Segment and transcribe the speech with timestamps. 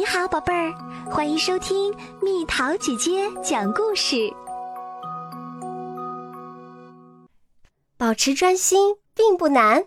[0.00, 0.72] 你好，宝贝儿，
[1.10, 4.32] 欢迎收听蜜桃姐姐讲故事。
[7.98, 9.84] 保持专心并不难。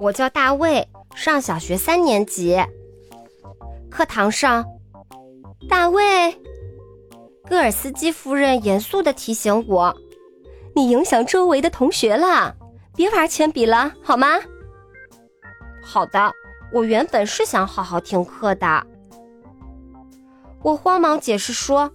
[0.00, 2.56] 我叫大卫，上小学三年级。
[3.90, 4.64] 课堂上，
[5.68, 6.40] 大卫，
[7.48, 9.92] 戈尔斯基夫人严肃的提醒我
[10.76, 12.54] ：“你影响周围的同学了，
[12.94, 14.38] 别玩铅笔了，好吗？”
[15.86, 16.32] 好的，
[16.74, 18.84] 我原本是想好好听课的。
[20.60, 21.92] 我慌忙解释说：“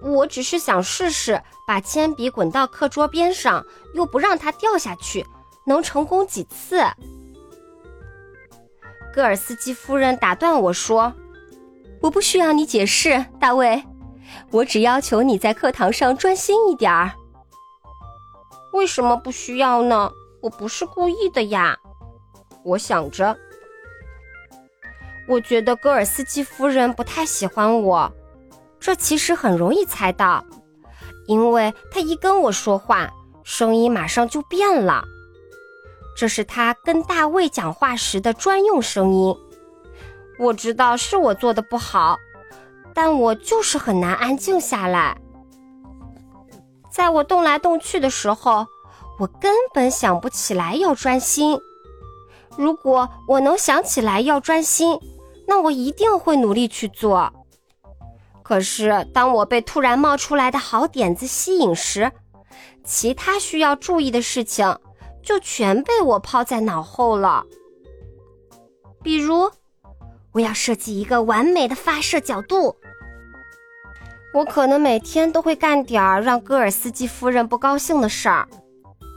[0.00, 5.26] 我只是想试试把铅笔滚到课桌边上，又不让它掉下去，
[5.66, 6.84] 能成功几次。”
[9.12, 11.12] 戈尔斯基夫人打断我说
[12.00, 13.82] ：“我不需要你解释，大卫，
[14.52, 17.10] 我只要求你在课堂上专心一点儿。”
[18.72, 20.12] 为什么不需要呢？
[20.40, 21.76] 我不是故意的呀。
[22.64, 23.36] 我想着，
[25.26, 28.12] 我觉得戈尔斯基夫人不太喜欢我，
[28.78, 30.44] 这其实很容易猜到，
[31.26, 33.10] 因为她一跟我说话，
[33.42, 35.04] 声音马上就变了。
[36.16, 39.34] 这是她跟大卫讲话时的专用声音。
[40.38, 42.18] 我知道是我做的不好，
[42.92, 45.16] 但我就是很难安静下来。
[46.92, 48.66] 在我动来动去的时候，
[49.18, 51.58] 我根本想不起来要专心。
[52.56, 54.96] 如果我能想起来要专心，
[55.46, 57.32] 那我一定会努力去做。
[58.42, 62.12] 可是，当我被突然冒出来的好点子吸引时，
[62.84, 64.78] 其他需要注意的事情
[65.22, 67.44] 就全被我抛在脑后了。
[69.02, 69.50] 比如，
[70.32, 72.76] 我要设计一个完美的发射角度。
[74.34, 78.48] 我可能每天都会干点儿让戈尔斯基夫人不高兴的事儿。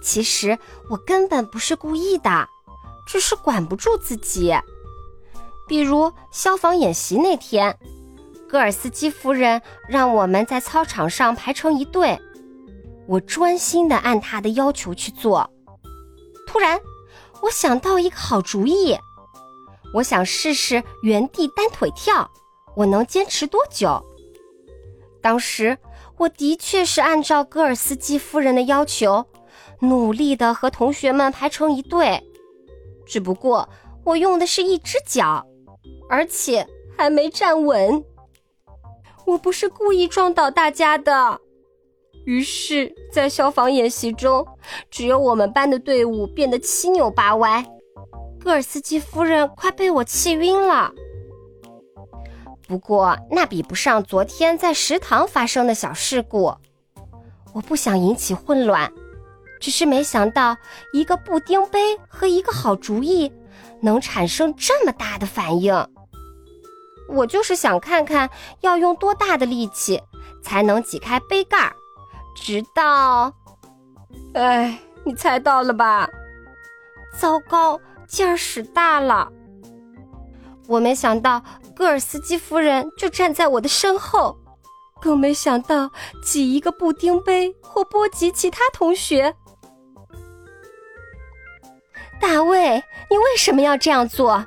[0.01, 0.57] 其实，
[0.89, 2.47] 我根本不是故意的。
[3.07, 4.53] 只是管不住自己，
[5.67, 7.77] 比如消防演习那天，
[8.47, 12.17] 戈尔斯基夫人让我们在操场上排成一队，
[13.05, 15.49] 我专心的按她的要求去做。
[16.47, 16.79] 突然，
[17.41, 18.97] 我想到一个好主意，
[19.93, 22.31] 我想试试原地单腿跳，
[22.75, 24.01] 我能坚持多久？
[25.21, 25.77] 当时
[26.15, 29.25] 我的确是按照戈尔斯基夫人的要求，
[29.81, 32.23] 努力的和同学们排成一队。
[33.05, 33.67] 只不过
[34.05, 35.45] 我用的是一只脚，
[36.09, 38.03] 而且还没站稳。
[39.25, 41.41] 我不是故意撞倒大家的。
[42.25, 44.45] 于是，在消防演习中，
[44.89, 47.65] 只有我们班的队伍变得七扭八歪。
[48.39, 50.93] 戈尔斯基夫人快被我气晕了。
[52.67, 56.53] 不过，那比不上昨天在食堂发生的小事故。
[57.53, 58.91] 我不想引起混乱。
[59.59, 60.55] 只是没想到，
[60.93, 63.31] 一个布丁杯和一个好主意，
[63.81, 65.73] 能产生这么大的反应。
[67.07, 68.29] 我就是想看看
[68.61, 70.01] 要用多大的力气
[70.43, 71.75] 才能挤开杯盖儿，
[72.35, 73.33] 直到……
[74.33, 76.09] 哎，你猜到了吧？
[77.17, 79.31] 糟糕，劲儿使大了。
[80.67, 81.41] 我没想到
[81.75, 84.37] 戈尔斯基夫人就站在我的身后，
[85.01, 85.89] 更没想到
[86.21, 89.33] 挤一个布丁杯或波及其他同学。
[92.19, 94.45] 大卫，你为什么要这样做？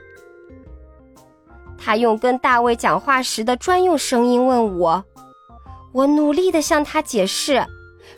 [1.83, 5.05] 他用跟大卫讲话时的专用声音问我。
[5.93, 7.67] 我努力的向他解释，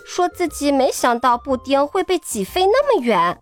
[0.05, 3.41] 说自己没想到布丁会被挤飞那么远。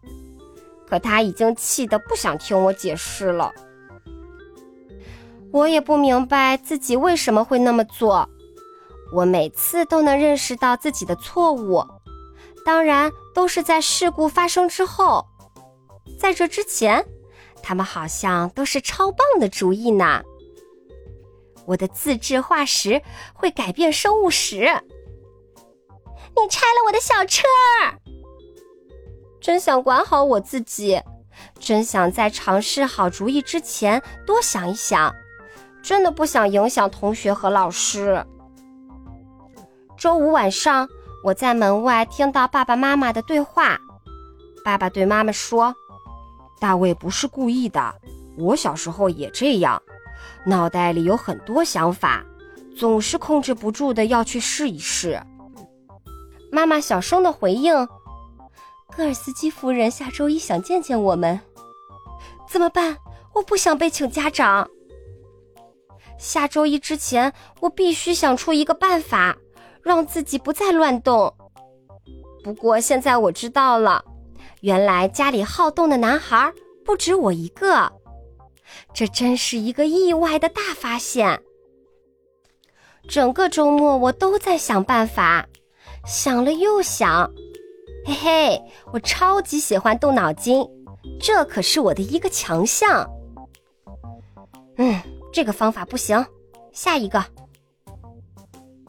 [0.86, 3.50] 可他已经气得不想听我解释了。
[5.53, 8.28] 我也不明白自己为什么会那么做。
[9.12, 11.84] 我每次都能认识到自己的错误，
[12.64, 15.26] 当然都是在事故发生之后。
[16.19, 17.04] 在这之前，
[17.62, 20.22] 他们好像都是超棒的主意呢。
[21.66, 23.00] 我的自制化石
[23.34, 24.56] 会改变生物史。
[26.37, 27.47] 你拆了我的小车，
[29.41, 31.00] 真想管好我自己，
[31.59, 35.15] 真想在尝试好主意之前多想一想，
[35.83, 38.24] 真的不想影响同学和老师。
[39.98, 40.89] 周五晚上，
[41.24, 43.78] 我在门外听到爸爸妈妈的对话。
[44.65, 45.74] 爸爸对妈妈说。
[46.60, 47.95] 大卫不是故意的，
[48.36, 49.83] 我小时候也这样，
[50.45, 52.22] 脑袋里有很多想法，
[52.77, 55.21] 总是控制不住的要去试一试。
[56.53, 57.74] 妈妈小声的回应
[58.95, 61.41] ：“戈尔斯基夫人下周一想见见我们，
[62.47, 62.98] 怎么办？
[63.33, 64.68] 我不想被请家长。
[66.18, 69.34] 下周一之前，我必须想出一个办法，
[69.83, 71.33] 让自己不再乱动。
[72.45, 74.04] 不过现在我知道了。”
[74.60, 76.53] 原来家里好动的男孩
[76.84, 77.91] 不止我一个，
[78.92, 81.42] 这真是一个意外的大发现。
[83.09, 85.47] 整个周末我都在想办法，
[86.04, 87.30] 想了又想。
[88.04, 88.62] 嘿嘿，
[88.92, 90.66] 我超级喜欢动脑筋，
[91.18, 93.09] 这可是我的一个强项。
[94.77, 95.01] 嗯，
[95.33, 96.24] 这个方法不行，
[96.72, 97.24] 下一个。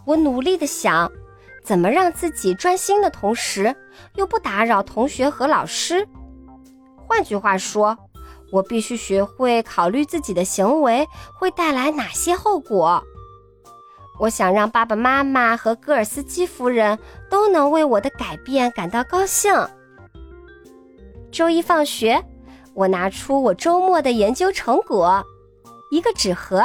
[0.05, 1.11] 我努力的想，
[1.63, 3.75] 怎么让自己专心的同时，
[4.15, 6.07] 又不打扰同学和老师。
[7.07, 7.97] 换句话说，
[8.51, 13.03] 我必须学会考虑自己的行为会带来哪些后果。
[14.19, 16.99] 我想让爸爸妈妈和戈尔斯基夫人
[17.29, 19.53] 都能为我的改变感到高兴。
[21.31, 22.23] 周一放学，
[22.73, 25.25] 我拿出我周末的研究成果——
[25.91, 26.63] 一个纸盒，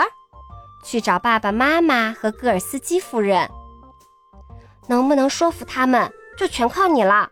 [0.85, 3.49] 去找爸爸妈妈和戈尔斯基夫人。
[4.89, 7.29] 能不能说服他们，就全靠你了。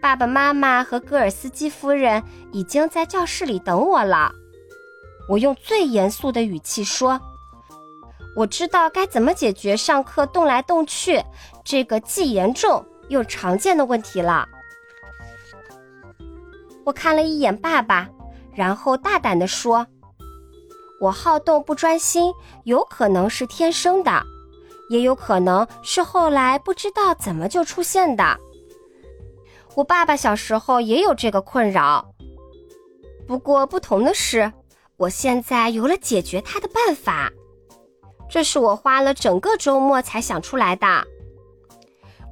[0.00, 2.22] 爸爸妈妈和戈尔斯基夫人
[2.52, 4.32] 已经在教室里等我了。
[5.28, 7.20] 我用最严肃的语气说。
[8.36, 11.24] 我知道该怎么解决上课动来动去
[11.64, 14.46] 这个既严重又常见的问题了。
[16.84, 18.06] 我看了一眼爸爸，
[18.54, 19.86] 然后大胆地说
[21.00, 22.30] ：“我好动不专心，
[22.64, 24.22] 有可能是天生的，
[24.88, 28.38] 也有可能是后来不知道怎么就出现的。
[29.74, 32.12] 我爸爸小时候也有这个困扰，
[33.26, 34.52] 不过不同的是，
[34.96, 37.30] 我现在有了解决它的办法。”
[38.28, 40.86] 这是我花了整个周末才想出来的。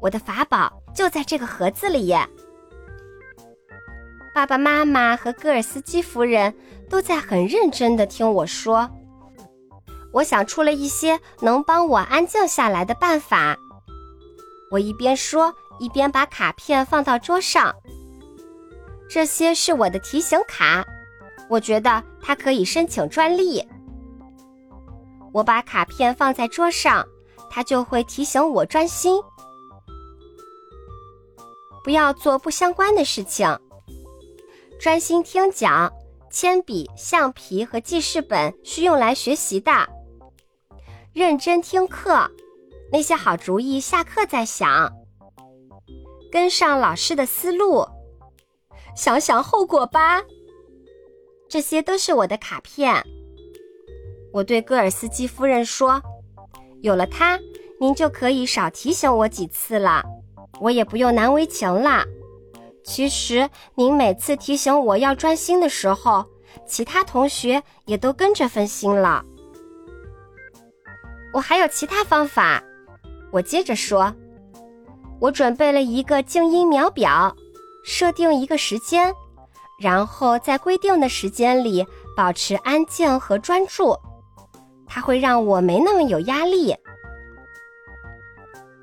[0.01, 2.13] 我的法宝就在这个盒子里。
[4.35, 6.53] 爸爸妈妈和戈尔斯基夫人
[6.91, 8.91] 都在很认真的听我说。
[10.15, 13.59] 我想出了一些能帮我安静下来的办法。
[14.71, 17.75] 我一边说，一边把卡片放到桌上。
[19.11, 20.85] 这些是我的提醒卡，
[21.49, 23.67] 我觉得它可以申请专利。
[25.33, 27.05] 我把卡片放在桌上，
[27.51, 29.21] 它就会提醒我专心，
[31.83, 33.59] 不要做不相关的事情。
[34.79, 35.93] 专心听讲，
[36.31, 39.89] 铅笔、橡皮和记事本是用来学习的。
[41.15, 42.29] 认真听课，
[42.91, 44.93] 那些好主意下课再想。
[46.33, 47.87] 跟上老师的思路，
[48.97, 50.25] 想想后果吧。
[51.49, 53.01] 这些都是我的卡片。
[54.33, 56.03] 我对戈尔斯基夫人说
[56.83, 57.39] ：“有了它，
[57.79, 60.03] 您就可以少提醒我几次了，
[60.59, 62.05] 我也不用难为情了。
[62.83, 66.25] 其实，您每次提醒我要专心的时候，
[66.67, 69.25] 其他同学也都跟着分心了。
[71.35, 72.63] 我还有其他方法。”
[73.31, 74.15] 我接着说
[75.21, 77.37] ：“我准备了一个静音秒表，
[77.85, 79.13] 设定一个时间，
[79.79, 81.85] 然后在规定的时间里
[82.17, 83.95] 保持安静和专注。”
[84.87, 86.77] 它会让我没那么有压力。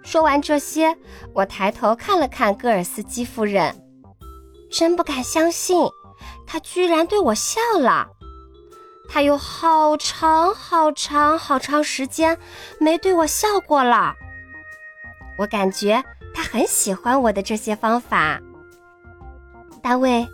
[0.03, 0.98] 说完这些，
[1.33, 3.74] 我抬头看了看戈尔斯基夫人，
[4.69, 5.88] 真不敢相信，
[6.45, 8.09] 她居然对我笑了。
[9.12, 12.38] 他有好长好长好长时间
[12.80, 14.16] 没对我笑过了。
[15.38, 16.02] 我感觉
[16.34, 18.40] 他很喜欢我的这些方法。
[19.81, 20.25] 大卫，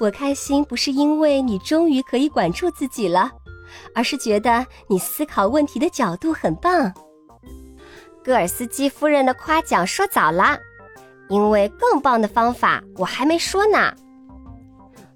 [0.00, 3.32] 我开心不是因为你终于可以管住自己了。
[3.94, 6.92] 而是觉得你思考问题的角度很棒。
[8.22, 10.58] 戈尔斯基夫人的夸奖说早了，
[11.28, 13.94] 因为更棒的方法我还没说呢。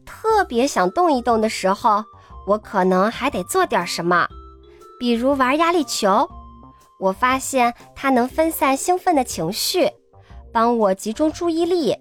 [0.04, 2.04] 特别想动一动的时候，
[2.46, 4.26] 我可能还得做点什么，
[4.98, 6.28] 比如玩压力球。
[6.98, 9.90] 我发现它能分散兴奋的情绪，
[10.52, 11.96] 帮我集中注意力。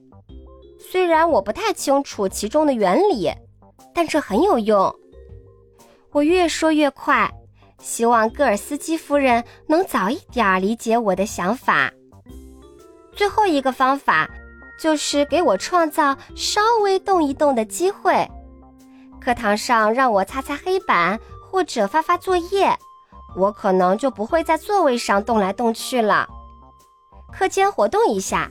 [0.77, 3.31] 虽然我不太清楚其中的原理，
[3.93, 4.93] 但这很有用。
[6.11, 7.31] 我越说越快，
[7.79, 11.91] 希望戈尔斯基夫人能早一点理解我的想法。
[13.13, 14.29] 最后一个方法
[14.79, 18.27] 就是给我创造稍微动一动的机会。
[19.19, 22.77] 课堂上让我擦擦黑板或者发发作业，
[23.35, 26.27] 我可能就不会在座位上动来动去了。
[27.31, 28.49] 课间活动一下，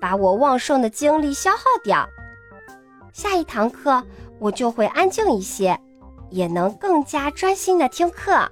[0.00, 2.08] 把我旺盛的精力消耗掉。
[3.12, 4.02] 下一堂课
[4.38, 5.78] 我就会安静一些。
[6.30, 8.46] 也能更加专心的听课。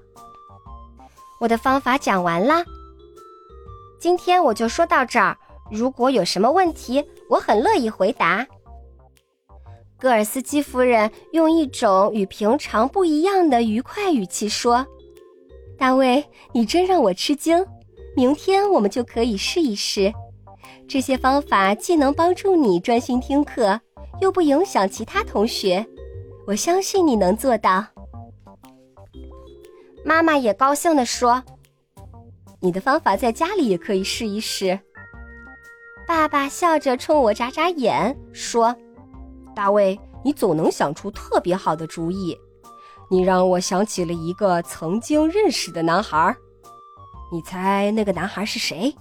[1.38, 2.64] 我的方法讲完啦，
[4.00, 5.36] 今天我就说到这儿。
[5.70, 8.46] 如果有什么问题，我很乐意回答。
[9.98, 14.86] 戈尔斯基夫人用一种与平常不一样的愉快语气说
[15.78, 17.64] ：“大卫，你真让我吃惊。
[18.14, 20.12] 明天我们就可以试一试。
[20.86, 23.80] 这些方法既能帮助你专心听课，
[24.20, 25.86] 又不影响其他同学。”
[26.46, 27.84] 我相信你能做到。”
[30.04, 31.42] 妈妈也高兴地说
[32.60, 34.78] ：“你的方法在家里也可以试一试。”
[36.06, 38.76] 爸爸笑着冲我眨眨眼，说
[39.56, 42.38] ：“大卫，你总能想出特别好的主意。
[43.08, 46.36] 你让我想起了一个曾经认识的男孩。
[47.32, 48.94] 你猜那个男孩是谁？”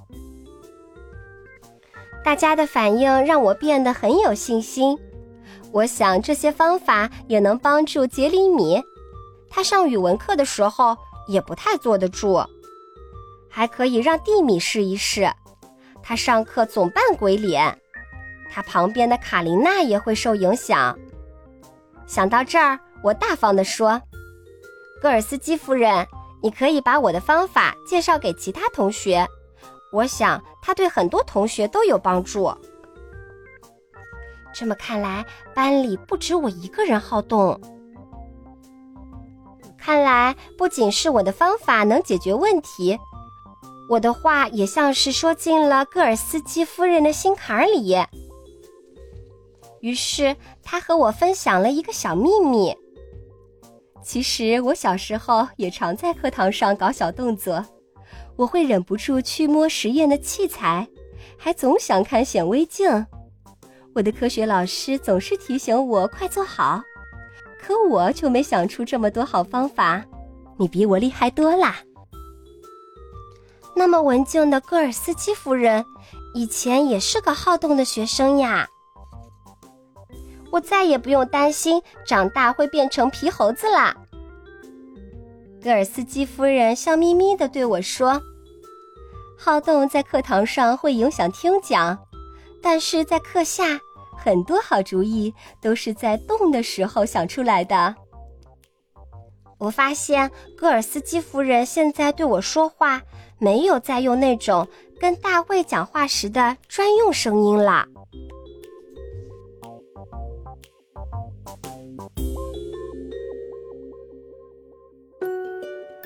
[2.24, 4.98] 大家的反应让我变得很有信心。
[5.74, 8.82] 我想这些方法也能帮助杰里米。
[9.50, 10.96] 他上语文课的时候
[11.28, 12.42] 也不太坐得住，
[13.50, 15.30] 还可以让蒂米试一试。
[16.02, 17.78] 他上课总扮鬼脸，
[18.52, 20.98] 他旁边的卡琳娜也会受影响。
[22.08, 24.02] 想到这儿，我大方地说
[25.02, 26.08] ：“戈尔斯基夫人，
[26.42, 29.28] 你可以把我的方法介绍给其他同学，
[29.92, 32.52] 我想他对很多同学都有帮助。”
[34.54, 37.60] 这么看来，班里不止我一个人好动。
[39.78, 42.98] 看来，不仅是我的方法能解决问题。
[43.90, 47.96] 我的话也像是说进了戈尔斯基夫人的心坎里，
[49.86, 52.76] 于是他和我分享了一个小秘密。
[54.04, 57.64] 其实我小时候也常在课堂上搞小动作，
[58.36, 60.88] 我会忍不住去摸实验的器材，
[61.38, 63.06] 还总想看显微镜。
[63.94, 66.82] 我的科学老师总是提醒我快坐好，
[67.62, 70.04] 可我就没想出这么多好方法。
[70.58, 71.76] 你比我厉害多啦！
[73.76, 75.86] 那么文静的戈尔斯基夫人，
[76.34, 78.68] 以前也是个好动的学生呀。
[80.56, 83.94] 我再也不用担心长大会变成皮猴子啦。
[85.62, 88.22] 戈尔斯基夫人笑眯眯地对我说
[89.38, 92.00] ：“好动在课堂上会影响听讲，
[92.62, 93.82] 但是在课下，
[94.18, 97.94] 很多好主意都是在动的时候想出来的。”
[99.60, 103.02] 我发现戈尔斯基夫人现在对我说话。
[103.38, 104.66] 没有再用那种
[104.98, 107.86] 跟大卫讲话时的专用声音了。